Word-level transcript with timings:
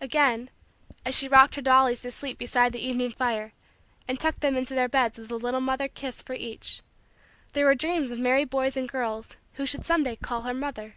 Again, 0.00 0.48
as 1.04 1.14
she 1.14 1.28
rocked 1.28 1.56
her 1.56 1.60
dollies 1.60 2.00
to 2.00 2.10
sleep 2.10 2.38
beside 2.38 2.72
the 2.72 2.80
evening 2.82 3.10
fire 3.10 3.52
and 4.08 4.18
tucked 4.18 4.40
them 4.40 4.56
into 4.56 4.72
their 4.74 4.88
beds 4.88 5.18
with 5.18 5.30
a 5.30 5.36
little 5.36 5.60
mother 5.60 5.88
kiss 5.88 6.22
for 6.22 6.32
each, 6.32 6.80
there 7.52 7.66
were 7.66 7.74
dreams 7.74 8.10
of 8.10 8.18
merry 8.18 8.46
boys 8.46 8.78
and 8.78 8.88
girls 8.88 9.36
who 9.56 9.66
should 9.66 9.84
some 9.84 10.02
day 10.04 10.16
call 10.16 10.40
her 10.44 10.54
mother. 10.54 10.94